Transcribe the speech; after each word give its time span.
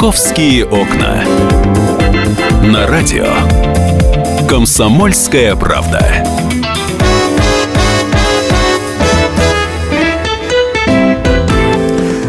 «Московские 0.00 0.64
окна». 0.64 1.22
На 2.64 2.86
радио 2.86 3.26
«Комсомольская 4.48 5.54
правда». 5.54 6.00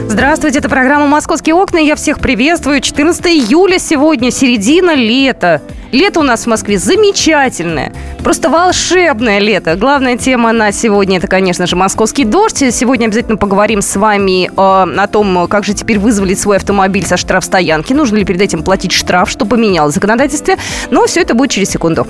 Здравствуйте, 0.10 0.60
это 0.60 0.68
программа 0.68 1.07
«Московские 1.07 1.55
окна». 1.55 1.78
Я 1.78 1.96
всех 1.96 2.20
приветствую. 2.20 2.82
14 2.82 3.26
июля 3.28 3.80
сегодня, 3.80 4.32
середина 4.32 4.94
лета. 4.94 5.62
Лето 5.92 6.21
у 6.21 6.23
нас 6.23 6.44
в 6.44 6.48
Москве 6.48 6.78
замечательное. 6.78 7.94
Просто 8.23 8.50
волшебное 8.50 9.40
лето. 9.40 9.76
Главная 9.76 10.18
тема 10.18 10.54
на 10.54 10.71
сегодня 10.71 11.18
это, 11.18 11.28
конечно 11.28 11.68
же, 11.68 11.76
московский 11.76 12.23
дождь. 12.23 12.64
Сегодня 12.71 13.08
обязательно 13.08 13.38
поговорим 13.38 13.82
с 13.82 13.95
вами 13.98 14.48
э, 14.48 14.52
о 14.55 15.08
том, 15.08 15.48
как 15.48 15.66
же 15.66 15.73
теперь 15.73 16.00
вызволить 16.00 16.40
свой 16.40 16.58
автомобиль 16.58 17.05
со 17.05 17.17
штрафстоянки. 17.17 17.94
Нужно 17.94 18.17
ли 18.17 18.26
перед 18.26 18.41
этим 18.41 18.64
платить 18.64 18.94
штраф, 18.94 19.30
что 19.30 19.45
поменялось 19.45 19.94
в 19.94 19.95
законодательстве. 19.95 20.58
Но 20.90 21.05
все 21.08 21.22
это 21.22 21.34
будет 21.34 21.52
через 21.52 21.70
секунду. 21.70 22.08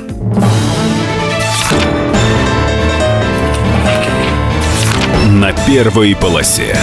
На 5.32 5.54
первой 5.66 6.16
полосе. 6.16 6.76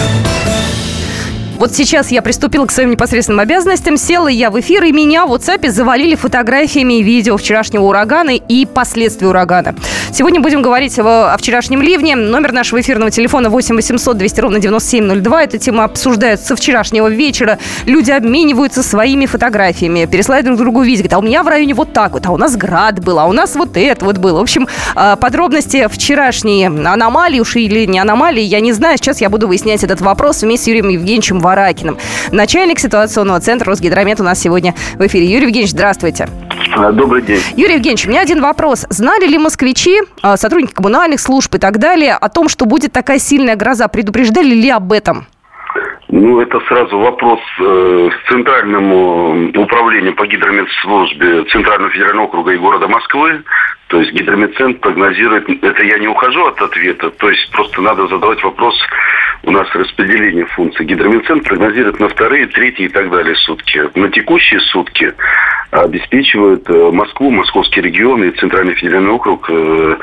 Вот 1.59 1.75
сейчас 1.75 2.09
я 2.09 2.21
приступила 2.21 2.65
к 2.65 2.71
своим 2.71 2.89
непосредственным 2.91 3.41
обязанностям, 3.41 3.97
села 3.97 4.29
я 4.29 4.49
в 4.49 4.57
эфир, 4.61 4.85
и 4.85 4.93
меня 4.93 5.25
в 5.25 5.33
WhatsApp 5.33 5.69
завалили 5.69 6.15
фотографиями 6.15 6.99
и 6.99 7.03
видео 7.03 7.35
вчерашнего 7.35 7.83
урагана 7.83 8.29
и 8.29 8.65
последствий 8.65 9.27
урагана. 9.27 9.75
Сегодня 10.13 10.39
будем 10.39 10.61
говорить 10.61 10.97
о, 10.99 11.33
о 11.33 11.37
вчерашнем 11.37 11.81
ливне. 11.81 12.15
Номер 12.15 12.53
нашего 12.53 12.79
эфирного 12.79 13.11
телефона 13.11 13.49
8 13.49 13.75
800 13.75 14.17
200 14.17 14.39
ровно 14.39 14.59
9702. 14.59 15.43
Эта 15.43 15.57
тема 15.57 15.83
обсуждается 15.83 16.47
со 16.47 16.55
вчерашнего 16.55 17.09
вечера. 17.09 17.59
Люди 17.85 18.11
обмениваются 18.11 18.81
своими 18.81 19.25
фотографиями, 19.25 20.05
пересылают 20.05 20.45
друг 20.45 20.59
другу 20.59 20.81
видео. 20.81 20.99
Говорят, 21.03 21.13
а 21.13 21.19
у 21.19 21.21
меня 21.23 21.43
в 21.43 21.47
районе 21.49 21.73
вот 21.73 21.91
так 21.91 22.13
вот, 22.13 22.25
а 22.25 22.31
у 22.31 22.37
нас 22.37 22.55
град 22.55 23.03
был, 23.03 23.19
а 23.19 23.25
у 23.25 23.33
нас 23.33 23.55
вот 23.55 23.75
это 23.75 24.05
вот 24.05 24.17
было. 24.17 24.39
В 24.39 24.41
общем, 24.41 24.65
а, 24.95 25.17
подробности 25.17 25.89
вчерашние 25.91 26.67
аномалии 26.67 27.41
уж 27.41 27.57
или 27.57 27.85
не 27.85 27.99
аномалии, 27.99 28.43
я 28.43 28.61
не 28.61 28.71
знаю. 28.71 28.97
Сейчас 28.97 29.19
я 29.19 29.29
буду 29.29 29.49
выяснять 29.49 29.83
этот 29.83 29.99
вопрос 29.99 30.41
вместе 30.41 30.65
с 30.65 30.67
Юрием 30.67 30.87
Евгеньевичем 30.87 31.39
Варакиным. 31.49 31.97
Начальник 32.31 32.79
ситуационного 32.79 33.39
центра 33.39 33.71
Росгидромет 33.71 34.19
у 34.19 34.23
нас 34.23 34.39
сегодня 34.39 34.75
в 34.99 35.07
эфире. 35.07 35.25
Юрий 35.25 35.47
Евгеньевич, 35.47 35.71
здравствуйте. 35.71 36.27
Добрый 36.93 37.23
день. 37.23 37.41
Юрий 37.55 37.73
Евгеньевич, 37.73 38.05
у 38.05 38.09
меня 38.09 38.21
один 38.21 38.39
вопрос. 38.41 38.85
Знали 38.89 39.25
ли 39.25 39.39
москвичи, 39.39 40.01
а, 40.21 40.37
сотрудники 40.37 40.73
коммунальных 40.73 41.19
служб 41.19 41.55
и 41.55 41.57
так 41.57 41.79
далее, 41.79 42.13
о 42.13 42.29
том, 42.29 42.49
что 42.49 42.65
будет 42.65 42.91
такая 42.91 43.17
сильная 43.17 43.55
гроза? 43.55 43.87
Предупреждали 43.87 44.53
ли 44.53 44.69
об 44.69 44.91
этом? 44.91 45.25
Ну, 46.09 46.39
это 46.39 46.59
сразу 46.67 46.99
вопрос 46.99 47.39
э, 47.59 48.09
к 48.11 48.29
Центральному 48.31 49.49
управлению 49.55 50.15
по 50.15 50.25
гидрометслужбе 50.25 51.45
Центрального 51.45 51.91
федерального 51.91 52.25
округа 52.25 52.51
и 52.51 52.57
города 52.57 52.87
Москвы. 52.87 53.43
То 53.89 53.99
есть 53.99 54.13
гидрометцентр 54.13 54.79
прогнозирует, 54.81 55.49
это 55.63 55.83
я 55.83 55.97
не 55.97 56.07
ухожу 56.07 56.45
от 56.45 56.61
ответа, 56.61 57.09
то 57.09 57.27
есть 57.27 57.51
просто 57.51 57.81
надо 57.81 58.07
задавать 58.07 58.41
вопрос, 58.43 58.75
у 59.43 59.51
нас 59.51 59.67
распределение 59.73 60.45
функций. 60.45 60.85
Гидрометцентр 60.85 61.49
прогнозирует 61.49 61.99
на 61.99 62.07
вторые, 62.07 62.45
третьи 62.47 62.85
и 62.85 62.89
так 62.89 63.09
далее 63.09 63.35
сутки. 63.35 63.89
На 63.95 64.09
текущие 64.09 64.59
сутки 64.59 65.11
обеспечивают 65.71 66.69
э, 66.69 66.91
Москву, 66.91 67.31
Московский 67.31 67.81
регион 67.81 68.23
и 68.23 68.31
Центральный 68.37 68.75
федеральный 68.75 69.09
округ 69.09 69.49
э, 69.49 69.95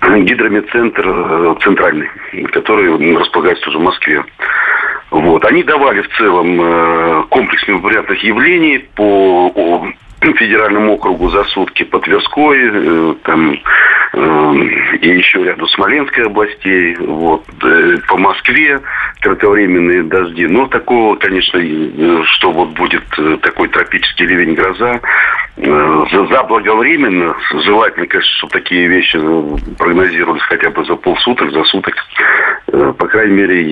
гидрометцентр 0.00 1.06
э, 1.06 1.54
центральный, 1.62 2.08
который 2.50 3.14
располагается 3.14 3.68
уже 3.68 3.78
в 3.78 3.82
Москве. 3.82 4.24
Вот. 5.10 5.44
Они 5.44 5.62
давали 5.62 6.00
в 6.00 6.08
целом 6.16 7.26
комплекс 7.28 7.68
мероприятных 7.68 8.24
явлений 8.24 8.78
по 8.94 9.50
федеральному 10.22 10.94
округу 10.94 11.30
за 11.30 11.44
сутки 11.44 11.84
по 11.84 11.98
Тверской, 11.98 12.58
э, 12.72 13.14
там, 13.24 13.58
э, 14.12 14.54
и 15.00 15.08
еще 15.08 15.42
ряду 15.44 15.66
Смоленской 15.68 16.24
областей, 16.24 16.96
вот, 16.96 17.44
э, 17.62 17.96
по 18.08 18.16
Москве 18.16 18.80
кратковременные 19.22 20.02
дожди. 20.02 20.46
Но 20.46 20.66
такого, 20.66 21.14
конечно, 21.16 21.58
э, 21.58 22.22
что 22.24 22.50
вот 22.50 22.70
будет 22.70 23.04
э, 23.18 23.38
такой 23.40 23.68
тропический 23.68 24.26
ливень 24.26 24.54
гроза, 24.54 25.00
э, 25.56 26.04
заблаговременно, 26.10 27.34
желательно, 27.64 28.06
конечно, 28.06 28.32
чтобы 28.38 28.52
такие 28.52 28.88
вещи 28.88 29.18
прогнозировались 29.78 30.42
хотя 30.42 30.70
бы 30.70 30.84
за 30.84 30.96
полсуток, 30.96 31.52
за 31.52 31.62
суток, 31.64 31.94
по 32.98 33.06
крайней 33.06 33.34
мере, 33.34 33.64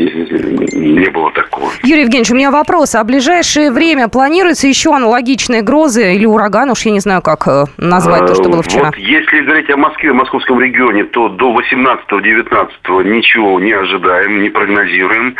не 0.72 1.08
было 1.08 1.32
такого. 1.32 1.70
Юрий 1.82 2.02
Евгеньевич, 2.02 2.30
у 2.30 2.36
меня 2.36 2.50
вопрос. 2.50 2.94
А 2.94 3.02
в 3.02 3.06
ближайшее 3.06 3.72
время 3.72 4.08
планируется 4.08 4.68
еще 4.68 4.94
аналогичные 4.94 5.62
грозы 5.62 6.14
или 6.14 6.26
ураган, 6.26 6.70
уж 6.70 6.82
я 6.82 6.92
не 6.92 7.00
знаю, 7.00 7.22
как 7.22 7.46
назвать 7.76 8.26
то, 8.26 8.34
что 8.34 8.48
было 8.50 8.62
вчера? 8.62 8.86
Вот, 8.86 8.96
если 8.96 9.40
говорить 9.40 9.70
о 9.70 9.76
Москве, 9.76 10.10
о 10.10 10.14
московском 10.14 10.60
регионе, 10.60 11.04
то 11.04 11.28
до 11.28 11.58
18-19 11.58 13.04
ничего 13.04 13.58
не 13.58 13.72
ожидаем, 13.72 14.42
не 14.42 14.50
прогнозируем. 14.50 15.34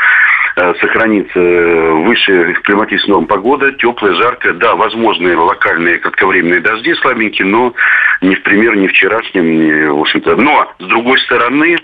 Э, 0.57 0.75
сохранится 0.81 1.39
выше 1.39 2.55
климатических 2.65 3.09
норм 3.09 3.27
погода, 3.27 3.73
теплая, 3.73 4.15
жаркая. 4.15 4.55
Да, 4.55 4.75
возможны 4.75 5.37
локальные 5.37 5.99
кратковременные 5.99 6.61
дожди 6.61 6.95
слабенькие, 6.95 7.47
но 7.47 7.73
не 8.21 8.35
в 8.35 8.43
пример 8.43 8.77
ни 8.77 8.89
вчерашним, 8.89 9.45
ни, 9.45 9.87
в 9.87 10.01
общем-то. 10.01 10.37
Но, 10.37 10.71
с 10.79 10.85
другой 10.85 11.19
стороны, 11.21 11.77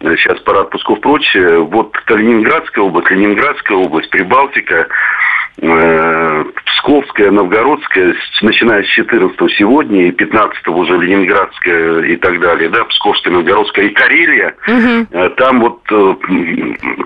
э, 0.00 0.16
сейчас 0.16 0.40
пора 0.40 0.62
отпусков 0.62 1.00
прочее, 1.00 1.58
вот 1.58 1.96
Калининградская 2.06 2.84
область, 2.84 3.10
Ленинградская 3.10 3.76
область, 3.76 4.10
Прибалтика, 4.10 4.74
э, 4.74 4.86
Псковская, 5.56 7.30
Новгородская, 7.30 8.14
начиная 8.42 8.82
с 8.82 8.86
14 8.88 9.36
сегодня, 9.56 10.08
и 10.08 10.10
15 10.12 10.68
уже 10.68 10.98
Ленинградская 10.98 12.02
и 12.02 12.16
так 12.16 12.38
далее, 12.40 12.68
да, 12.68 12.84
Псковская, 12.84 13.32
Новгородская 13.32 13.86
и 13.86 13.88
Карелия, 13.90 14.54
угу. 14.68 15.30
там 15.36 15.60
вот 15.60 15.80
э, 15.90 16.14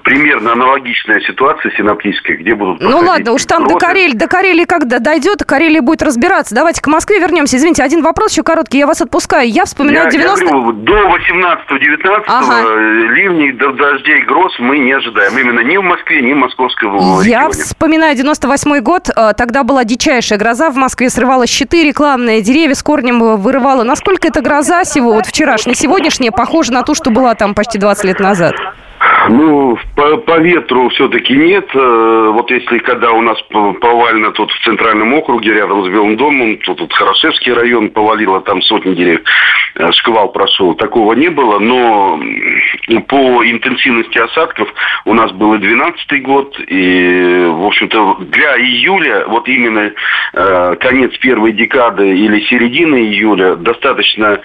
примерно 0.03 0.53
аналогичная 0.53 1.21
ситуация 1.21 1.71
синаптическая, 1.77 2.37
где 2.39 2.55
будут... 2.55 2.81
Ну 2.81 2.99
ладно, 2.99 3.33
уж 3.33 3.45
там 3.45 3.67
до 3.67 3.79
Карелии, 3.79 4.17
до 4.17 4.27
Карелии 4.27 4.65
когда 4.65 4.99
дойдет, 4.99 5.45
Карелия 5.45 5.81
будет 5.81 6.03
разбираться. 6.03 6.55
Давайте 6.55 6.83
к 6.83 6.87
Москве 6.89 7.21
вернемся. 7.21 7.57
Извините, 7.57 7.83
один 7.83 8.03
вопрос 8.03 8.33
еще 8.33 8.43
короткий, 8.43 8.79
я 8.79 8.87
вас 8.87 9.01
отпускаю. 9.01 9.49
Я 9.49 9.65
вспоминаю 9.65 10.07
я, 10.07 10.11
90... 10.11 10.45
Я 10.45 10.51
говорю, 10.51 10.73
до 10.73 10.93
18-19 10.93 12.23
ага. 12.27 12.81
ливней, 13.15 13.53
дождей, 13.53 14.23
гроз 14.23 14.59
мы 14.59 14.79
не 14.79 14.93
ожидаем. 14.93 15.39
Именно 15.39 15.61
ни 15.61 15.77
в 15.77 15.83
Москве, 15.83 16.21
ни 16.23 16.33
в 16.33 16.37
Московском 16.37 16.97
регионе. 16.97 17.31
Я 17.31 17.49
вспоминаю 17.51 18.17
98 18.41 18.81
год, 18.81 19.11
э, 19.15 19.33
тогда 19.37 19.65
была 19.65 19.85
дичайшая 19.85 20.39
гроза. 20.39 20.71
В 20.71 20.77
Москве 20.77 21.11
срывала 21.11 21.47
щиты, 21.47 21.85
рекламные 21.85 22.41
деревья 22.41 22.75
с 22.75 22.83
корнем 22.83 23.37
вырывала. 23.37 23.83
Насколько 23.83 24.29
эта 24.29 24.41
гроза 24.41 24.85
всего, 24.85 25.13
вот 25.13 25.27
вчерашняя, 25.27 25.75
сегодняшняя, 25.75 26.31
похожа 26.31 26.73
на 26.73 26.83
ту, 26.83 26.95
что 26.95 27.11
была 27.11 27.35
там 27.35 27.55
почти 27.55 27.79
20 27.79 28.05
лет 28.05 28.21
назад? 28.21 28.55
Ну, 29.29 29.77
по, 29.97 30.17
по 30.19 30.39
ветру 30.39 30.89
все-таки 30.89 31.35
нет. 31.35 31.69
Э, 31.75 32.31
вот 32.33 32.51
если 32.51 32.79
когда 32.79 33.13
у 33.13 33.21
нас 33.21 33.41
повалено 33.51 34.33
тут 34.33 34.51
в 34.51 34.65
центральном 34.65 35.13
округе, 35.15 35.53
рядом 35.53 35.85
с 35.85 35.89
Белым 35.89 36.17
домом, 36.17 36.57
тут, 36.59 36.79
тут 36.79 36.93
Хорошевский 36.93 37.53
район 37.53 37.91
повалило, 37.91 38.41
там 38.41 38.63
сотни 38.63 38.95
деревьев, 38.95 39.23
э, 39.75 39.93
шквал 39.93 40.33
прошел. 40.33 40.75
Такого 40.75 41.13
не 41.13 41.29
было, 41.29 41.59
но 41.59 42.19
по 43.09 43.45
интенсивности 43.45 44.19
осадков 44.19 44.73
у 45.05 45.13
нас 45.13 45.33
был 45.33 45.55
и 45.55 45.59
12 45.59 46.23
год, 46.23 46.59
и, 46.67 47.47
в 47.47 47.67
общем-то, 47.67 48.17
для 48.21 48.57
июля, 48.59 49.27
вот 49.27 49.47
именно 49.49 49.93
э, 50.33 50.77
конец 50.81 51.17
первой 51.19 51.53
декады 51.53 52.09
или 52.09 52.41
середины 52.47 52.97
июля, 52.97 53.57
достаточно 53.57 54.41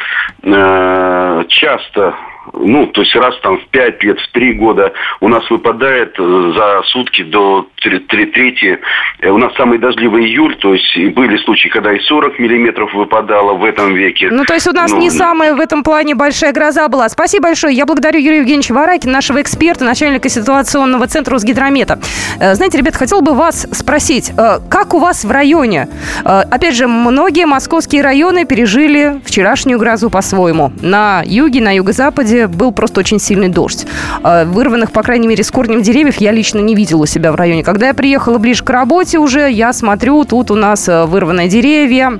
часто 1.47 2.16
ну, 2.53 2.88
то 2.88 3.01
есть 3.01 3.16
раз 3.16 3.38
там 3.41 3.59
в 3.59 3.67
5 3.67 4.03
лет, 4.03 4.19
в 4.19 4.31
3 4.31 4.53
года 4.53 4.94
у 5.19 5.27
нас 5.27 5.50
выпадает 5.50 6.15
э, 6.18 6.53
за 6.56 6.81
сутки 6.88 7.24
до 7.24 7.68
3, 7.81 8.00
3 8.00 8.25
трети. 8.27 8.80
Э, 9.21 9.30
у 9.30 9.38
нас 9.38 9.53
самый 9.56 9.77
дождливый 9.77 10.25
июль, 10.25 10.56
то 10.57 10.74
есть 10.74 10.95
и 10.95 11.07
были 11.07 11.38
случаи, 11.38 11.69
когда 11.69 11.94
и 11.94 12.00
40 12.00 12.39
миллиметров 12.39 12.94
выпадало 12.94 13.53
в 13.53 13.63
этом 13.63 13.94
веке. 13.94 14.30
Ну, 14.31 14.44
то 14.45 14.53
есть 14.53 14.68
у 14.68 14.71
нас 14.71 14.92
ну, 14.92 15.00
не 15.00 15.09
самая 15.09 15.56
в 15.56 15.59
этом 15.59 15.83
плане 15.83 16.15
большая 16.15 16.53
гроза 16.53 16.88
была. 16.88 17.09
Спасибо 17.09 17.45
большое. 17.45 17.75
Я 17.75 17.86
благодарю 17.86 18.19
Юрия 18.19 18.39
Евгеньевича 18.39 18.74
Варакина, 18.74 19.13
нашего 19.13 19.41
эксперта, 19.41 19.83
начальника 19.83 20.30
ситуационного 20.30 21.07
центра 21.07 21.33
Росгидромета. 21.33 22.00
Э, 22.39 22.56
знаете, 22.56 22.77
ребят, 22.77 22.95
хотел 22.95 23.21
бы 23.21 23.33
вас 23.33 23.68
спросить, 23.71 24.31
как 24.69 24.94
у 24.94 25.00
вас 25.00 25.24
в 25.25 25.31
районе? 25.31 25.88
Опять 26.24 26.75
же, 26.75 26.88
многие 26.88 27.45
московские 27.45 28.01
районы 28.01 28.45
пережили 28.45 29.19
вчерашнюю 29.24 29.80
грозу 29.80 30.09
по-своему. 30.09 30.71
На 30.81 31.24
юге, 31.25 31.62
на 31.62 31.75
юго-западе 31.75 32.35
городе 32.36 32.48
был 32.48 32.72
просто 32.72 33.00
очень 33.00 33.20
сильный 33.20 33.50
дождь. 33.50 33.86
А, 34.24 34.46
вырванных, 34.46 34.92
по 34.92 35.04
крайней 35.04 35.28
мере, 35.28 35.44
с 35.44 35.52
корнем 35.52 35.82
деревьев 35.82 36.18
я 36.18 36.32
лично 36.32 36.60
не 36.60 36.76
видела 36.76 37.04
у 37.04 37.06
себя 37.06 37.32
в 37.32 37.36
районе. 37.36 37.64
Когда 37.64 37.88
я 37.88 37.94
приехала 37.94 38.38
ближе 38.38 38.64
к 38.64 38.70
работе 38.70 39.20
уже, 39.20 39.50
я 39.52 39.74
смотрю, 39.74 40.24
тут 40.26 40.52
у 40.52 40.56
нас 40.56 40.88
э, 40.88 41.06
вырванные 41.06 41.48
деревья, 41.48 42.20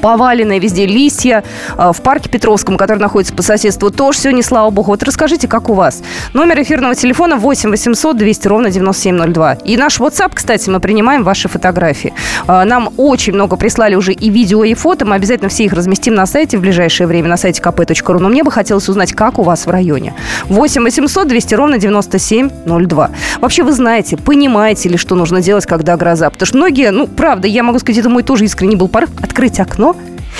поваленные 0.00 0.58
везде 0.58 0.86
листья. 0.86 1.44
А, 1.76 1.92
в 1.92 2.00
парке 2.02 2.28
Петровском, 2.28 2.76
который 2.76 2.98
находится 2.98 3.34
по 3.34 3.42
соседству, 3.42 3.90
тоже 3.90 4.32
не 4.32 4.42
слава 4.42 4.70
богу. 4.70 4.90
Вот 4.90 5.02
расскажите, 5.02 5.48
как 5.48 5.68
у 5.68 5.74
вас. 5.74 6.02
Номер 6.32 6.62
эфирного 6.62 6.94
телефона 6.94 7.36
8 7.36 7.70
800 7.70 8.16
200 8.16 8.48
ровно 8.48 8.70
9702. 8.70 9.54
И 9.64 9.76
наш 9.76 10.00
WhatsApp, 10.00 10.32
кстати, 10.34 10.68
мы 10.70 10.80
принимаем 10.80 11.22
ваши 11.22 11.48
фотографии. 11.48 12.12
А, 12.46 12.64
нам 12.64 12.90
очень 12.96 13.34
много 13.34 13.56
прислали 13.56 13.94
уже 13.94 14.12
и 14.12 14.30
видео, 14.30 14.64
и 14.64 14.74
фото. 14.74 15.04
Мы 15.04 15.16
обязательно 15.16 15.48
все 15.48 15.64
их 15.64 15.72
разместим 15.72 16.14
на 16.14 16.26
сайте 16.26 16.58
в 16.58 16.60
ближайшее 16.60 17.06
время, 17.06 17.28
на 17.28 17.36
сайте 17.36 17.62
kp.ru. 17.62 18.18
Но 18.18 18.28
мне 18.28 18.42
бы 18.42 18.50
хотелось 18.50 18.88
узнать, 18.88 19.12
как 19.12 19.38
у 19.38 19.42
вас 19.42 19.66
в 19.66 19.70
районе. 19.70 20.14
8 20.46 20.82
800 20.82 21.28
200 21.28 21.54
ровно 21.54 21.78
9702. 21.78 23.10
Вообще, 23.40 23.62
вы 23.62 23.72
знаете, 23.72 24.16
понимаете 24.16 24.88
ли, 24.88 24.96
что 24.96 25.14
нужно 25.14 25.40
делать, 25.40 25.66
когда 25.66 25.96
гроза? 25.96 26.30
Потому 26.30 26.46
что 26.46 26.56
многие, 26.56 26.90
ну, 26.90 27.06
правда, 27.06 27.48
я 27.48 27.62
могу 27.62 27.78
сказать, 27.78 27.98
это 28.00 28.08
мой 28.08 28.22
тоже 28.22 28.44
искренний 28.44 28.76
был 28.76 28.88
порыв, 28.88 29.10
открыть 29.22 29.60
окно 29.60 29.89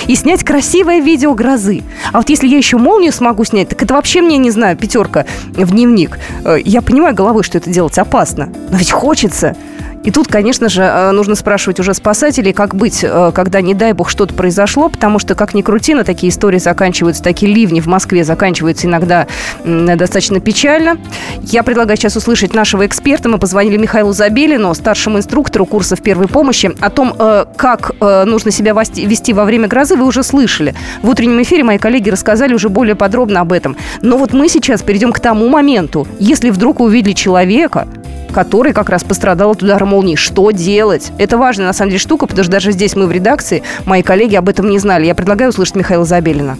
и 0.07 0.15
снять 0.15 0.43
красивое 0.43 0.99
видео 0.99 1.33
грозы. 1.33 1.83
А 2.11 2.17
вот 2.17 2.29
если 2.29 2.47
я 2.47 2.57
еще 2.57 2.77
молнию 2.77 3.11
смогу 3.11 3.43
снять, 3.43 3.69
так 3.69 3.81
это 3.81 3.93
вообще 3.93 4.21
мне, 4.21 4.37
не 4.37 4.51
знаю, 4.51 4.77
пятерка 4.77 5.25
в 5.53 5.71
дневник. 5.71 6.19
Э, 6.43 6.57
я 6.63 6.81
понимаю 6.81 7.15
головой, 7.15 7.43
что 7.43 7.57
это 7.57 7.69
делать 7.69 7.97
опасно, 7.97 8.49
но 8.69 8.77
ведь 8.77 8.91
хочется. 8.91 9.55
И 10.03 10.11
тут, 10.11 10.27
конечно 10.27 10.67
же, 10.69 10.81
э, 10.81 11.11
нужно 11.11 11.35
спрашивать 11.35 11.79
уже 11.79 11.93
спасателей, 11.93 12.53
как 12.53 12.75
быть, 12.75 13.03
э, 13.03 13.31
когда, 13.33 13.61
не 13.61 13.73
дай 13.73 13.93
бог, 13.93 14.09
что-то 14.09 14.33
произошло, 14.33 14.89
потому 14.89 15.19
что, 15.19 15.35
как 15.35 15.53
ни 15.53 15.61
крути, 15.61 15.93
на 15.93 16.03
такие 16.03 16.31
истории 16.31 16.57
заканчиваются, 16.57 17.21
такие 17.21 17.53
ливни 17.53 17.79
в 17.79 17.87
Москве 17.87 18.23
заканчиваются 18.23 18.87
иногда 18.87 19.27
достаточно 19.63 20.39
печально. 20.39 20.97
Я 21.41 21.63
предлагаю 21.63 21.97
сейчас 21.97 22.15
услышать 22.15 22.53
нашего 22.53 22.85
эксперта. 22.85 23.29
Мы 23.29 23.37
позвонили 23.37 23.77
Михаилу 23.77 24.11
Забелину, 24.11 24.73
старшему 24.73 25.17
инструктору 25.17 25.65
курсов 25.65 26.01
первой 26.01 26.27
помощи. 26.27 26.71
О 26.79 26.89
том, 26.89 27.13
э, 27.17 27.45
как 27.55 27.91
нужно 27.99 28.51
себя 28.51 28.73
вести 28.73 29.33
во 29.33 29.45
время 29.45 29.67
грозы, 29.67 29.95
вы 29.95 30.05
уже 30.05 30.23
слышали. 30.23 30.73
В 31.01 31.09
утреннем 31.09 31.41
эфире 31.43 31.63
мои 31.63 31.77
коллеги 31.77 32.09
рассказали 32.09 32.53
уже 32.53 32.69
более 32.69 32.95
подробно 32.95 33.41
об 33.41 33.51
этом. 33.51 33.77
Но 34.01 34.17
вот 34.17 34.33
мы 34.33 34.49
сейчас 34.49 34.81
перейдем 34.81 35.11
к 35.11 35.19
тому 35.19 35.47
моменту, 35.49 36.07
если 36.19 36.49
вдруг 36.49 36.79
увидели 36.79 37.13
человека, 37.13 37.87
который 38.31 38.73
как 38.73 38.89
раз 38.89 39.03
пострадал 39.03 39.51
от 39.51 39.61
удара 39.61 39.85
молнии. 39.85 40.15
Что 40.15 40.51
делать? 40.51 41.11
Это 41.19 41.37
важная, 41.37 41.67
на 41.67 41.73
самом 41.73 41.89
деле, 41.89 41.99
штука, 41.99 42.27
потому 42.27 42.43
что 42.43 42.51
даже 42.51 42.71
здесь 42.71 42.95
мы 42.95 43.07
в 43.07 43.11
редакции, 43.11 43.63
мои 43.85 44.03
коллеги 44.03 44.35
об 44.35 44.49
этом 44.49 44.69
не 44.69 44.79
знали. 44.79 45.05
Я 45.05 45.15
предлагаю 45.15 45.49
услышать 45.49 45.75
Михаила 45.75 46.05
Забелина 46.05 46.57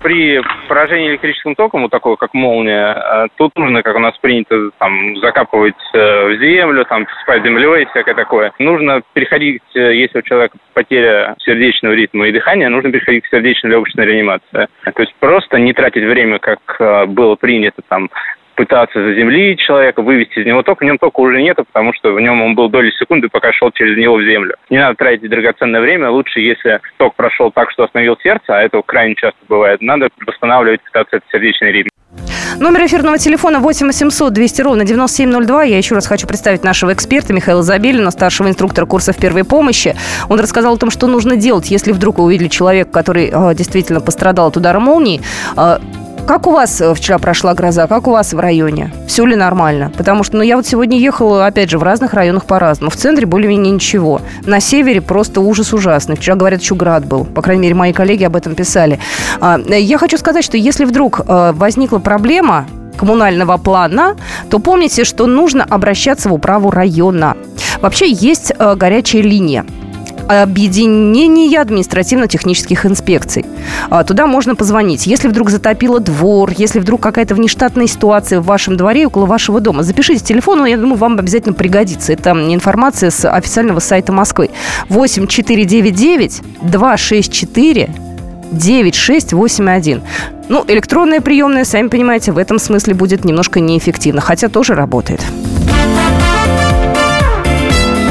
при 0.00 0.40
поражении 0.68 1.10
электрическим 1.10 1.54
током, 1.54 1.82
вот 1.82 1.90
такого, 1.90 2.16
как 2.16 2.32
молния, 2.32 2.94
э, 2.94 3.26
тут 3.36 3.56
нужно, 3.56 3.82
как 3.82 3.96
у 3.96 3.98
нас 3.98 4.16
принято, 4.18 4.70
там, 4.78 5.16
закапывать 5.18 5.74
э, 5.92 6.28
в 6.28 6.38
землю, 6.38 6.84
там, 6.86 7.06
спать 7.22 7.44
землей 7.44 7.82
и 7.82 7.86
всякое 7.86 8.14
такое. 8.14 8.52
Нужно 8.58 9.02
переходить, 9.12 9.62
э, 9.74 9.94
если 9.94 10.18
у 10.18 10.22
человека 10.22 10.56
потеря 10.72 11.34
сердечного 11.40 11.92
ритма 11.92 12.28
и 12.28 12.32
дыхания, 12.32 12.68
нужно 12.68 12.90
переходить 12.90 13.24
к 13.24 13.30
сердечно-легочной 13.30 14.06
реанимации. 14.06 14.68
То 14.84 15.02
есть 15.02 15.14
просто 15.20 15.58
не 15.58 15.74
тратить 15.74 16.04
время, 16.04 16.38
как 16.38 16.60
было 17.10 17.34
принято 17.34 17.82
там 17.88 18.10
пытаться 18.60 19.02
заземлить 19.02 19.58
человека, 19.58 20.02
вывести 20.02 20.40
из 20.40 20.44
него 20.44 20.62
ток, 20.62 20.82
в 20.82 20.84
нем 20.84 20.98
тока 20.98 21.18
уже 21.20 21.40
нету, 21.40 21.64
потому 21.64 21.94
что 21.94 22.12
в 22.12 22.20
нем 22.20 22.42
он 22.42 22.54
был 22.54 22.68
доли 22.68 22.90
секунды, 22.90 23.28
пока 23.32 23.54
шел 23.54 23.70
через 23.70 23.96
него 23.96 24.16
в 24.16 24.22
землю. 24.22 24.54
Не 24.68 24.76
надо 24.76 24.96
тратить 24.96 25.30
драгоценное 25.30 25.80
время, 25.80 26.10
лучше, 26.10 26.40
если 26.40 26.78
ток 26.98 27.14
прошел 27.14 27.50
так, 27.50 27.70
что 27.70 27.84
остановил 27.84 28.18
сердце, 28.22 28.44
а 28.48 28.60
это 28.60 28.82
крайне 28.82 29.14
часто 29.14 29.38
бывает, 29.48 29.80
надо 29.80 30.10
восстанавливать, 30.26 30.82
пытаться 30.82 31.16
этот 31.16 31.30
сердечный 31.30 31.72
ритм. 31.72 31.88
Номер 32.58 32.84
эфирного 32.84 33.16
телефона 33.16 33.60
8 33.60 33.86
800 33.86 34.32
200 34.32 34.62
ровно 34.62 34.84
9702. 34.84 35.62
Я 35.62 35.78
еще 35.78 35.94
раз 35.94 36.06
хочу 36.06 36.26
представить 36.26 36.64
нашего 36.64 36.92
эксперта 36.92 37.32
Михаила 37.32 37.62
Забелина, 37.62 38.10
старшего 38.10 38.48
инструктора 38.48 38.84
курсов 38.84 39.16
первой 39.16 39.44
помощи. 39.44 39.96
Он 40.28 40.38
рассказал 40.38 40.74
о 40.74 40.76
том, 40.76 40.90
что 40.90 41.06
нужно 41.06 41.36
делать, 41.36 41.70
если 41.70 41.92
вдруг 41.92 42.18
вы 42.18 42.24
увидели 42.24 42.48
человека, 42.48 42.90
который 42.90 43.30
э, 43.32 43.54
действительно 43.54 44.00
пострадал 44.00 44.48
от 44.48 44.56
удара 44.56 44.80
молнии. 44.80 45.22
Э, 45.56 45.78
как 46.30 46.46
у 46.46 46.52
вас 46.52 46.80
э, 46.80 46.94
вчера 46.94 47.18
прошла 47.18 47.54
гроза? 47.54 47.88
Как 47.88 48.06
у 48.06 48.12
вас 48.12 48.32
в 48.32 48.38
районе? 48.38 48.92
Все 49.08 49.26
ли 49.26 49.34
нормально? 49.34 49.90
Потому 49.96 50.22
что, 50.22 50.36
ну, 50.36 50.44
я 50.44 50.54
вот 50.54 50.64
сегодня 50.64 50.96
ехала, 50.96 51.44
опять 51.44 51.70
же, 51.70 51.76
в 51.76 51.82
разных 51.82 52.14
районах 52.14 52.44
по-разному. 52.44 52.88
В 52.88 52.94
центре 52.94 53.26
более-менее 53.26 53.72
ничего. 53.72 54.20
На 54.46 54.60
севере 54.60 55.00
просто 55.00 55.40
ужас 55.40 55.72
ужасный. 55.72 56.14
Вчера, 56.14 56.36
говорят, 56.36 56.60
еще 56.60 56.76
град 56.76 57.04
был. 57.04 57.24
По 57.24 57.42
крайней 57.42 57.62
мере, 57.62 57.74
мои 57.74 57.92
коллеги 57.92 58.22
об 58.22 58.36
этом 58.36 58.54
писали. 58.54 59.00
А, 59.40 59.58
я 59.58 59.98
хочу 59.98 60.18
сказать, 60.18 60.44
что 60.44 60.56
если 60.56 60.84
вдруг 60.84 61.18
э, 61.18 61.50
возникла 61.52 61.98
проблема, 61.98 62.68
коммунального 62.96 63.56
плана, 63.56 64.14
то 64.50 64.60
помните, 64.60 65.02
что 65.02 65.26
нужно 65.26 65.64
обращаться 65.64 66.28
в 66.28 66.34
управу 66.34 66.70
района. 66.70 67.36
Вообще 67.80 68.08
есть 68.08 68.52
э, 68.56 68.74
горячая 68.76 69.22
линия 69.22 69.64
объединения 70.30 71.60
административно-технических 71.60 72.86
инспекций. 72.86 73.44
А, 73.88 74.04
туда 74.04 74.26
можно 74.26 74.54
позвонить. 74.54 75.06
Если 75.06 75.28
вдруг 75.28 75.50
затопило 75.50 76.00
двор, 76.00 76.52
если 76.56 76.78
вдруг 76.78 77.00
какая-то 77.00 77.34
внештатная 77.34 77.86
ситуация 77.86 78.40
в 78.40 78.46
вашем 78.46 78.76
дворе, 78.76 79.06
около 79.06 79.26
вашего 79.26 79.60
дома, 79.60 79.82
запишите 79.82 80.24
телефон, 80.24 80.64
я 80.66 80.76
думаю, 80.76 80.96
вам 80.96 81.18
обязательно 81.18 81.54
пригодится. 81.54 82.12
Это 82.12 82.30
информация 82.30 83.10
с 83.10 83.28
официального 83.28 83.80
сайта 83.80 84.12
Москвы. 84.12 84.50
8499 84.88 86.42
264 86.62 87.90
9681. 88.52 90.02
Ну, 90.48 90.64
электронная 90.66 91.20
приемная, 91.20 91.64
сами 91.64 91.88
понимаете, 91.88 92.32
в 92.32 92.38
этом 92.38 92.58
смысле 92.58 92.94
будет 92.94 93.24
немножко 93.24 93.60
неэффективно, 93.60 94.20
хотя 94.20 94.48
тоже 94.48 94.74
работает. 94.74 95.20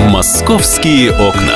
Московские 0.10 1.12
окна. 1.12 1.56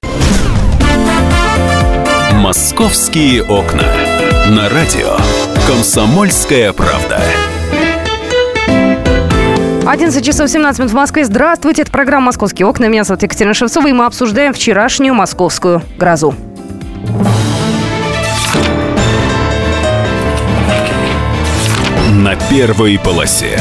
«Московские 2.41 3.43
окна». 3.43 3.83
На 4.49 4.67
радио 4.67 5.15
«Комсомольская 5.67 6.73
правда». 6.73 7.21
11 9.85 10.25
часов 10.25 10.49
17 10.49 10.79
минут 10.79 10.91
в 10.91 10.95
Москве. 10.95 11.23
Здравствуйте, 11.23 11.83
это 11.83 11.91
программа 11.91 12.25
«Московские 12.25 12.65
окна». 12.65 12.87
Меня 12.87 13.03
зовут 13.03 13.21
Екатерина 13.21 13.53
Шевцова, 13.53 13.85
и 13.85 13.91
мы 13.91 14.05
обсуждаем 14.05 14.53
вчерашнюю 14.53 15.13
московскую 15.13 15.83
грозу. 15.99 16.33
На 22.15 22.35
первой 22.49 22.97
полосе. 22.97 23.59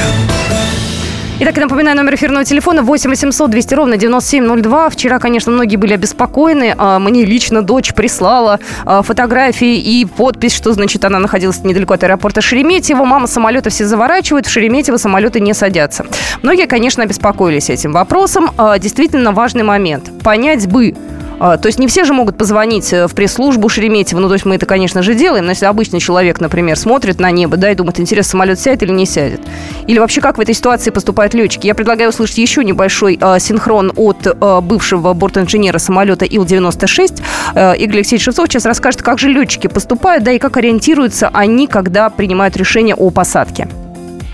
Итак, 1.42 1.56
я 1.56 1.62
напоминаю, 1.62 1.97
номер 1.97 2.16
эфирного 2.16 2.44
телефона 2.44 2.82
8 2.82 3.09
800 3.09 3.50
200 3.50 3.75
ровно 3.75 3.97
9702. 3.97 4.90
Вчера, 4.90 5.18
конечно, 5.18 5.50
многие 5.50 5.76
были 5.76 5.94
обеспокоены. 5.94 6.75
А, 6.76 6.99
мне 6.99 7.25
лично 7.25 7.62
дочь 7.62 7.94
прислала 7.94 8.61
а, 8.85 9.00
фотографии 9.00 9.78
и 9.78 10.04
подпись, 10.04 10.54
что, 10.54 10.75
значит, 10.75 11.02
она 11.02 11.18
находилась 11.18 11.64
недалеко 11.64 11.94
от 11.94 12.04
аэропорта 12.04 12.42
Шереметьево. 12.42 13.04
Мама 13.06 13.26
самолеты 13.26 13.70
все 13.70 13.87
заворачивают, 13.87 14.44
в 14.44 14.50
Шереметьево 14.50 14.99
самолеты 14.99 15.40
не 15.40 15.54
садятся. 15.54 16.04
Многие, 16.42 16.66
конечно, 16.66 17.04
обеспокоились 17.04 17.70
этим 17.70 17.92
вопросом. 17.92 18.50
А, 18.59 18.78
действительно 18.78 19.32
важный 19.32 19.62
момент. 19.62 20.11
Понять 20.23 20.66
бы, 20.68 20.94
то 21.40 21.66
есть 21.66 21.78
не 21.78 21.87
все 21.87 22.04
же 22.04 22.12
могут 22.12 22.37
позвонить 22.37 22.92
э, 22.92 23.06
в 23.06 23.14
пресс-службу 23.14 23.68
Шереметьево. 23.70 24.20
Ну, 24.20 24.28
то 24.28 24.35
есть 24.35 24.44
мы 24.44 24.56
это, 24.56 24.66
конечно 24.66 25.02
же, 25.02 25.14
делаем. 25.14 25.47
Но 25.47 25.52
если 25.52 25.64
обычный 25.64 25.99
человек, 25.99 26.38
например, 26.38 26.76
смотрит 26.76 27.18
на 27.18 27.30
небо, 27.30 27.56
да, 27.56 27.70
и 27.70 27.75
думает, 27.75 27.99
интересно, 27.99 28.32
самолет 28.32 28.61
сядет 28.61 28.82
или 28.82 28.92
не 28.92 29.06
сядет. 29.06 29.40
Или 29.87 29.99
вообще, 29.99 30.20
как 30.20 30.37
в 30.37 30.40
этой 30.40 30.54
ситуации 30.54 30.90
поступают 30.90 31.32
летчики. 31.32 31.66
Я 31.66 31.75
предлагаю 31.75 32.11
услышать 32.11 32.37
еще 32.38 32.62
небольшой 32.62 33.18
э, 33.18 33.38
синхрон 33.38 33.92
от 33.97 34.26
э, 34.26 34.61
бывшего 34.61 35.14
бортинженера 35.14 35.78
самолета 35.78 36.26
Ил-96. 36.26 37.23
Э, 37.54 37.75
Игорь 37.76 37.97
Алексеевич 37.97 38.25
Шевцов 38.25 38.49
сейчас 38.49 38.66
расскажет, 38.66 39.00
как 39.00 39.18
же 39.18 39.28
летчики 39.28 39.66
поступают, 39.66 40.25
да, 40.25 40.32
и 40.32 40.38
как 40.38 40.59
ориентируются 40.59 41.30
они, 41.32 41.66
когда 41.66 42.11
принимают 42.11 42.56
решение 42.59 42.94
о 42.94 43.11
посадке. 43.11 43.66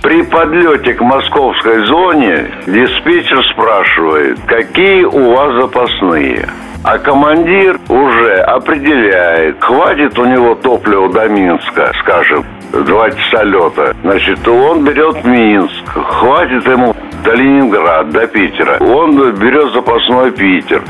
При 0.02 0.22
подлете 0.22 0.94
к 0.94 1.00
московской 1.00 1.86
зоне 1.86 2.50
диспетчер 2.66 3.44
спрашивает, 3.52 4.38
какие 4.46 5.04
у 5.04 5.34
вас 5.34 5.54
запасные 5.54 6.48
а 6.87 6.99
командир 6.99 7.81
уже 7.88 8.37
определяет, 8.43 9.57
хватит 9.61 10.16
у 10.21 10.25
него 10.25 10.55
топлива 10.55 11.12
до 11.12 11.28
Минска, 11.28 11.93
скажем, 12.00 12.45
два 12.73 13.11
часа 13.11 13.43
лета. 13.43 13.97
Значит, 14.02 14.47
он 14.47 14.85
берет 14.85 15.25
Минск. 15.25 15.85
Хватит 15.88 16.64
ему 16.64 16.95
до 17.25 17.35
Ленинграда, 17.35 18.21
до 18.21 18.26
Питера. 18.28 18.78
Он 18.78 19.33
берет 19.33 19.73
запасной 19.73 20.31
Питер. 20.31 20.81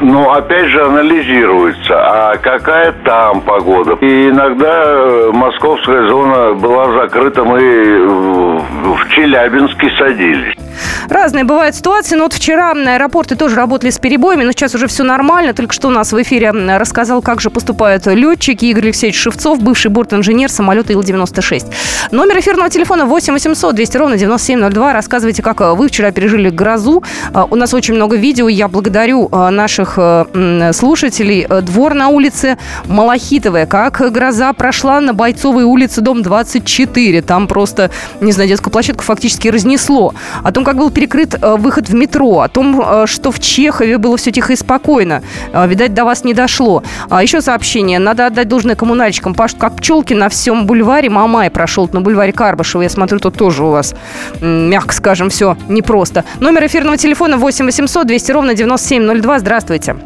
Ну, 0.00 0.30
опять 0.30 0.68
же, 0.68 0.84
анализируется, 0.84 1.94
а 1.96 2.36
какая 2.36 2.92
там 3.04 3.40
погода. 3.40 3.94
И 4.00 4.28
иногда 4.28 4.82
э, 4.84 5.30
московская 5.32 6.06
зона 6.08 6.54
была 6.54 6.92
закрыта, 7.02 7.42
мы 7.42 8.06
в 8.08 9.08
Челябинске 9.08 9.90
садились. 9.98 10.63
Разные 11.08 11.44
бывают 11.44 11.74
ситуации. 11.74 12.16
Но 12.16 12.24
вот 12.24 12.32
вчера 12.32 12.72
аэропорты 12.72 13.36
тоже 13.36 13.56
работали 13.56 13.90
с 13.90 13.98
перебоями, 13.98 14.44
но 14.44 14.52
сейчас 14.52 14.74
уже 14.74 14.86
все 14.86 15.04
нормально. 15.04 15.54
Только 15.54 15.72
что 15.72 15.88
у 15.88 15.90
нас 15.90 16.12
в 16.12 16.22
эфире 16.22 16.50
рассказал, 16.50 17.22
как 17.22 17.40
же 17.40 17.50
поступают 17.50 18.06
летчики. 18.06 18.66
Игорь 18.66 18.84
Алексеевич 18.84 19.18
Шевцов, 19.18 19.60
бывший 19.60 19.90
борт-инженер 19.90 20.50
самолета 20.50 20.92
Ил-96. 20.92 21.66
Номер 22.10 22.38
эфирного 22.40 22.70
телефона 22.70 23.06
8 23.06 23.32
800 23.32 23.74
200 23.74 23.96
ровно 23.96 24.16
9702. 24.16 24.92
Рассказывайте, 24.92 25.42
как 25.42 25.60
вы 25.60 25.88
вчера 25.88 26.10
пережили 26.10 26.50
грозу. 26.50 27.02
А, 27.32 27.44
у 27.44 27.56
нас 27.56 27.74
очень 27.74 27.94
много 27.94 28.16
видео. 28.16 28.48
Я 28.48 28.68
благодарю 28.68 29.28
а, 29.32 29.50
наших 29.50 29.94
э, 29.96 30.72
слушателей. 30.72 31.46
Двор 31.62 31.94
на 31.94 32.08
улице 32.08 32.58
Малахитовая. 32.86 33.66
Как 33.66 34.00
гроза 34.12 34.52
прошла 34.52 35.00
на 35.00 35.14
Бойцовой 35.14 35.64
улице, 35.64 36.00
дом 36.00 36.22
24. 36.22 37.22
Там 37.22 37.46
просто, 37.46 37.90
не 38.20 38.32
знаю, 38.32 38.48
детскую 38.48 38.72
площадку 38.72 39.04
фактически 39.04 39.48
разнесло. 39.48 40.14
О 40.42 40.52
том, 40.52 40.64
как 40.64 40.76
был 40.76 40.90
перекрыт 40.94 41.34
э, 41.34 41.56
выход 41.56 41.88
в 41.88 41.94
метро, 41.94 42.40
о 42.40 42.48
том, 42.48 42.80
э, 42.80 43.06
что 43.06 43.30
в 43.30 43.40
Чехове 43.40 43.98
было 43.98 44.16
все 44.16 44.30
тихо 44.30 44.52
и 44.52 44.56
спокойно. 44.56 45.22
Э, 45.52 45.66
видать, 45.66 45.92
до 45.92 46.04
вас 46.04 46.24
не 46.24 46.34
дошло. 46.34 46.82
А 47.10 47.22
еще 47.22 47.40
сообщение. 47.40 47.98
Надо 47.98 48.26
отдать 48.26 48.48
должное 48.48 48.76
коммунальщикам. 48.76 49.34
Пашут 49.34 49.58
как 49.58 49.76
пчелки 49.76 50.14
на 50.14 50.28
всем 50.28 50.66
бульваре. 50.66 51.10
Мамай 51.10 51.50
прошел 51.50 51.88
на 51.92 52.00
бульваре 52.00 52.32
Карбышева. 52.32 52.82
Я 52.82 52.88
смотрю, 52.88 53.18
тут 53.18 53.36
тоже 53.36 53.64
у 53.64 53.70
вас, 53.70 53.94
мягко 54.40 54.94
скажем, 54.94 55.28
все 55.28 55.56
непросто. 55.68 56.24
Номер 56.40 56.66
эфирного 56.66 56.96
телефона 56.96 57.36
8 57.36 57.66
800 57.66 58.06
200 58.06 58.32
ровно 58.32 58.54
9702. 58.54 59.38
Здравствуйте. 59.40 59.96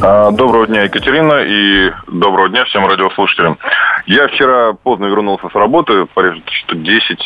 А, 0.00 0.30
доброго 0.30 0.66
дня, 0.66 0.84
Екатерина, 0.84 1.42
и 1.44 1.92
доброго 2.06 2.48
дня 2.48 2.64
всем 2.64 2.86
радиослушателям. 2.86 3.58
Я 4.06 4.28
вчера 4.28 4.72
поздно 4.72 5.06
вернулся 5.06 5.48
с 5.48 5.54
работы, 5.54 6.06
порядка 6.14 6.40
10 6.72 7.18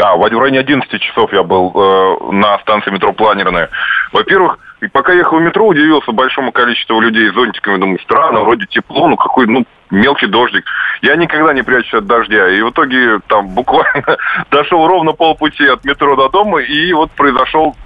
а, 0.00 0.16
в 0.16 0.22
районе 0.24 0.60
11 0.60 1.00
часов 1.00 1.32
я 1.32 1.42
был 1.42 1.72
э, 1.74 2.32
на 2.32 2.58
станции 2.58 2.90
метро 2.90 3.12
Планерная. 3.12 3.70
Во-первых, 4.12 4.58
и 4.80 4.88
пока 4.88 5.12
ехал 5.12 5.38
в 5.38 5.42
метро, 5.42 5.66
удивился 5.66 6.12
большому 6.12 6.52
количеству 6.52 7.00
людей 7.00 7.30
с 7.30 7.34
зонтиками. 7.34 7.78
Думаю, 7.78 7.98
странно, 8.00 8.40
вроде 8.40 8.66
тепло, 8.66 9.08
ну 9.08 9.16
какой, 9.16 9.46
ну, 9.46 9.64
мелкий 9.90 10.26
дождик. 10.26 10.64
Я 11.02 11.16
никогда 11.16 11.54
не 11.54 11.62
прячусь 11.62 11.94
от 11.94 12.06
дождя. 12.06 12.48
И 12.50 12.60
в 12.60 12.70
итоге 12.70 13.20
там 13.28 13.48
буквально 13.48 14.18
дошел 14.50 14.86
ровно 14.86 15.12
полпути 15.12 15.66
от 15.66 15.84
метро 15.84 16.16
до 16.16 16.28
дома, 16.28 16.60
и 16.60 16.92
вот 16.92 17.10
произошел 17.12 17.76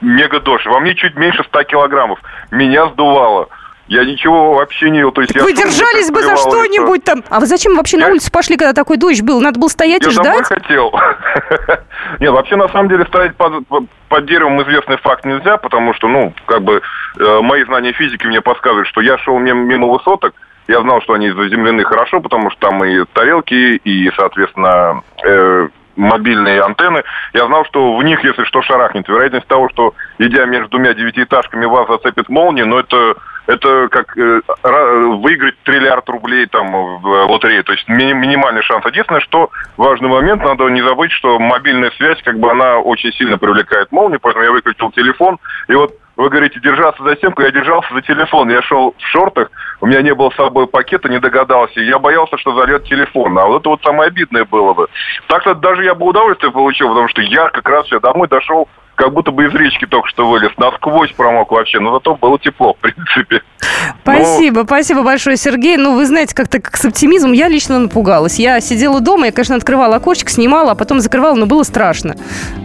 мега 0.00 0.40
дождь. 0.40 0.66
Во 0.66 0.80
мне 0.80 0.94
чуть 0.94 1.16
меньше 1.16 1.44
100 1.44 1.62
килограммов. 1.64 2.20
Меня 2.50 2.86
сдувало. 2.88 3.48
Я 3.88 4.04
ничего 4.04 4.54
вообще 4.54 4.90
не... 4.90 5.08
То 5.10 5.20
есть 5.20 5.32
так 5.32 5.42
я 5.42 5.44
вы 5.44 5.52
держались 5.52 6.10
бы 6.10 6.22
за 6.22 6.36
что-нибудь 6.36 7.04
там. 7.04 7.24
А 7.28 7.40
вы 7.40 7.46
зачем 7.46 7.76
вообще 7.76 7.98
я... 7.98 8.06
на 8.06 8.12
улицу 8.12 8.30
пошли, 8.30 8.56
когда 8.56 8.72
такой 8.72 8.96
дождь 8.96 9.22
был? 9.22 9.40
Надо 9.40 9.58
было 9.58 9.68
стоять 9.68 10.02
я 10.02 10.08
и 10.08 10.12
ждать? 10.12 10.46
Я 10.50 10.56
хотел. 10.56 10.92
Нет, 12.20 12.30
вообще, 12.32 12.56
на 12.56 12.68
самом 12.68 12.88
деле, 12.88 13.04
стоять 13.06 13.36
под, 13.36 13.64
под 14.08 14.26
деревом 14.26 14.62
известный 14.62 14.96
факт 14.98 15.24
нельзя, 15.24 15.56
потому 15.56 15.94
что, 15.94 16.08
ну, 16.08 16.32
как 16.46 16.62
бы, 16.62 16.80
э, 17.18 17.40
мои 17.42 17.64
знания 17.64 17.92
физики 17.92 18.26
мне 18.26 18.40
подсказывают, 18.40 18.88
что 18.88 19.00
я 19.00 19.18
шел 19.18 19.38
мимо, 19.38 19.62
мимо 19.64 19.88
высоток, 19.88 20.34
я 20.68 20.80
знал, 20.80 21.02
что 21.02 21.14
они 21.14 21.30
заземлены 21.30 21.84
хорошо, 21.84 22.20
потому 22.20 22.50
что 22.50 22.68
там 22.68 22.84
и 22.84 23.04
тарелки, 23.12 23.76
и, 23.76 24.10
соответственно, 24.16 25.02
э, 25.24 25.68
мобильные 25.96 26.62
антенны. 26.62 27.02
Я 27.32 27.46
знал, 27.46 27.64
что 27.66 27.96
в 27.96 28.02
них, 28.02 28.22
если 28.24 28.44
что, 28.44 28.62
шарахнет. 28.62 29.08
Вероятность 29.08 29.46
того, 29.46 29.68
что, 29.70 29.94
идя 30.18 30.46
между 30.46 30.68
двумя 30.68 30.94
девятиэтажками, 30.94 31.66
вас 31.66 31.88
зацепит 31.88 32.28
молния, 32.28 32.64
но 32.64 32.80
это 32.80 33.16
это 33.46 33.88
как 33.88 34.16
э, 34.16 34.40
выиграть 34.62 35.56
триллиард 35.64 36.08
рублей 36.08 36.46
там 36.46 36.70
в 36.72 37.30
лотерее. 37.30 37.62
То 37.62 37.72
есть 37.72 37.88
ми- 37.88 38.12
минимальный 38.12 38.62
шанс. 38.62 38.84
Единственное, 38.86 39.20
что 39.20 39.50
важный 39.76 40.08
момент, 40.08 40.42
надо 40.42 40.68
не 40.68 40.82
забыть, 40.82 41.12
что 41.12 41.38
мобильная 41.38 41.90
связь, 41.92 42.22
как 42.22 42.38
бы 42.38 42.50
она 42.50 42.78
очень 42.78 43.12
сильно 43.12 43.38
привлекает 43.38 43.90
молнию, 43.92 44.20
поэтому 44.20 44.44
я 44.44 44.52
выключил 44.52 44.90
телефон. 44.92 45.38
И 45.68 45.74
вот 45.74 45.92
вы 46.16 46.28
говорите, 46.28 46.60
держаться 46.60 47.02
за 47.02 47.16
стенку, 47.16 47.42
я 47.42 47.50
держался 47.50 47.92
за 47.94 48.02
телефон. 48.02 48.50
Я 48.50 48.62
шел 48.62 48.94
в 48.98 49.06
шортах, 49.06 49.50
у 49.80 49.86
меня 49.86 50.02
не 50.02 50.14
было 50.14 50.30
с 50.30 50.36
собой 50.36 50.66
пакета, 50.66 51.08
не 51.08 51.18
догадался. 51.18 51.80
Я 51.80 51.98
боялся, 51.98 52.36
что 52.38 52.54
зальет 52.54 52.84
телефон. 52.84 53.38
А 53.38 53.46
вот 53.46 53.60
это 53.60 53.70
вот 53.70 53.82
самое 53.82 54.08
обидное 54.08 54.44
было 54.44 54.74
бы. 54.74 54.88
Так-то 55.28 55.54
даже 55.54 55.84
я 55.84 55.94
бы 55.94 56.06
удовольствие 56.06 56.52
получил, 56.52 56.88
потому 56.88 57.08
что 57.08 57.22
я 57.22 57.48
как 57.48 57.68
раз 57.68 57.90
я 57.90 57.98
домой 57.98 58.28
дошел 58.28 58.68
как 58.94 59.12
будто 59.12 59.30
бы 59.30 59.46
из 59.46 59.54
речки 59.54 59.86
только 59.86 60.08
что 60.08 60.28
вылез. 60.28 60.50
Насквозь 60.58 61.12
промок 61.12 61.50
вообще, 61.50 61.80
но 61.80 61.92
зато 61.92 62.14
было 62.16 62.38
тепло, 62.38 62.74
в 62.74 62.78
принципе. 62.78 63.42
Спасибо, 64.02 64.60
ну... 64.60 64.66
спасибо 64.66 65.02
большое, 65.02 65.36
Сергей. 65.36 65.76
Ну, 65.76 65.94
вы 65.94 66.06
знаете, 66.06 66.34
как-то 66.34 66.60
как 66.60 66.76
с 66.76 66.84
оптимизмом 66.84 67.32
я 67.32 67.48
лично 67.48 67.78
напугалась. 67.78 68.38
Я 68.38 68.60
сидела 68.60 69.00
дома, 69.00 69.26
я, 69.26 69.32
конечно, 69.32 69.56
открывала 69.56 69.96
окошечко, 69.96 70.30
снимала, 70.30 70.72
а 70.72 70.74
потом 70.74 71.00
закрывала, 71.00 71.34
но 71.34 71.46
было 71.46 71.62
страшно. 71.62 72.16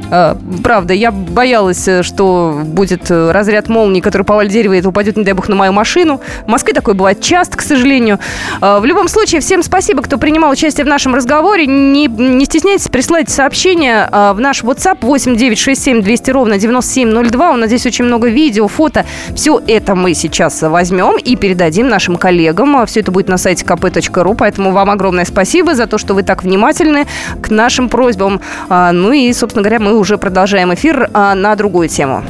А, 0.10 0.38
правда, 0.64 0.94
я 0.94 1.12
боялась, 1.12 1.88
э, 1.88 2.04
что 2.04 2.62
будет 2.64 3.12
э, 3.12 3.32
разряд 3.32 3.70
молнии, 3.70 4.02
который 4.02 4.24
повалит 4.24 4.52
дерево, 4.52 4.74
и 4.74 4.80
это 4.80 4.90
упадет, 4.90 5.18
не 5.18 5.24
дай 5.24 5.34
бог, 5.34 5.48
на 5.48 5.56
мою 5.56 5.74
машину. 5.74 6.22
В 6.46 6.50
Москве 6.50 6.74
такое 6.74 6.96
бывает 6.96 7.22
часто, 7.22 7.58
к 7.58 7.62
сожалению. 7.62 8.20
В 8.62 8.84
любом 8.86 9.08
случае, 9.08 9.42
всем 9.42 9.64
спасибо, 9.64 10.02
кто 10.02 10.18
принимал 10.18 10.52
участие 10.52 10.86
в 10.86 10.88
нашем 10.88 11.16
разговоре. 11.16 11.68
Не, 11.68 12.08
не 12.08 12.46
стесняйтесь, 12.46 12.88
присылайте 12.88 13.32
сообщения 13.32 14.10
в 14.12 14.40
наш 14.40 14.64
WhatsApp 14.64 15.00
8967 15.02 16.02
200 16.02 16.17
ровно 16.26 16.58
9702. 16.58 17.52
У 17.52 17.56
нас 17.56 17.68
здесь 17.68 17.86
очень 17.86 18.06
много 18.06 18.30
видео, 18.30 18.68
фото. 18.68 19.06
Все 19.36 19.62
это 19.68 19.96
мы 19.96 20.14
сейчас 20.14 20.62
возьмем 20.62 21.18
и 21.18 21.36
передадим 21.36 21.88
нашим 21.88 22.18
коллегам. 22.18 22.86
Все 22.86 23.02
это 23.02 23.12
будет 23.12 23.28
на 23.28 23.38
сайте 23.38 23.66
kp.ru, 23.66 24.36
поэтому 24.38 24.72
вам 24.72 24.90
огромное 24.90 25.26
спасибо 25.26 25.76
за 25.76 25.88
то, 25.88 25.98
что 25.98 26.14
вы 26.14 26.24
так 26.24 26.44
внимательны 26.44 27.06
к 27.42 27.50
нашим 27.50 27.90
просьбам. 27.90 28.42
Ну 28.70 29.12
и, 29.12 29.32
собственно 29.34 29.64
говоря, 29.64 29.80
мы 29.80 29.98
уже 29.98 30.18
продолжаем 30.18 30.74
эфир 30.74 31.10
а, 31.14 31.36
на 31.36 31.56
другую 31.56 31.90
тему. 31.90 32.24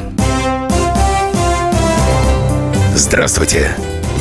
Здравствуйте, 2.94 3.70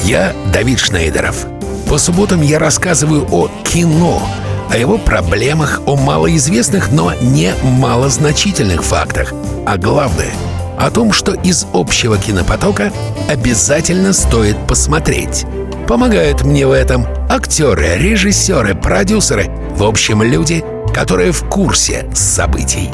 я 0.04 0.34
Давид 0.54 0.80
Шнейдеров. 0.80 1.48
По 1.90 1.98
субботам 1.98 2.42
я 2.42 2.60
рассказываю 2.60 3.26
о 3.32 3.50
кино, 3.64 4.22
о 4.70 4.78
его 4.78 4.98
проблемах, 4.98 5.82
о 5.86 5.96
малоизвестных, 5.96 6.92
но 6.92 7.14
не 7.22 7.54
малозначительных 7.64 8.84
фактах. 8.84 9.34
А 9.66 9.78
главное– 9.78 10.32
о 10.78 10.92
том, 10.92 11.12
что 11.12 11.34
из 11.34 11.66
общего 11.74 12.18
кинопотока 12.18 12.92
обязательно 13.28 14.14
стоит 14.14 14.56
посмотреть. 14.68 15.46
Помогают 15.88 16.44
мне 16.44 16.68
в 16.68 16.72
этом 16.72 17.06
актеры, 17.30 17.98
режиссеры, 17.98 18.76
продюсеры, 18.76 19.50
в 19.72 19.84
общем, 19.84 20.22
люди, 20.22 20.64
которые 20.94 21.32
в 21.32 21.48
курсе 21.50 22.10
событий. 22.14 22.92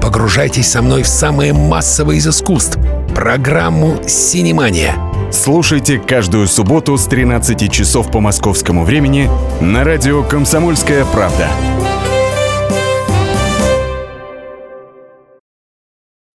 Погружайтесь 0.00 0.70
со 0.70 0.82
мной 0.82 1.02
в 1.02 1.08
самое 1.08 1.52
массовое 1.52 2.16
из 2.16 2.26
искусств– 2.26 2.78
программу 3.14 3.98
«Синемания». 4.06 5.13
Слушайте 5.34 5.98
каждую 5.98 6.46
субботу 6.46 6.96
с 6.96 7.06
13 7.06 7.70
часов 7.70 8.08
по 8.12 8.20
московскому 8.20 8.84
времени 8.84 9.28
на 9.60 9.82
радио 9.82 10.22
«Комсомольская 10.22 11.04
правда». 11.04 11.48